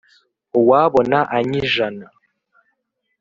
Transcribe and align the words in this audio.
Uwabona 0.59 1.17
anyijana 1.37 2.05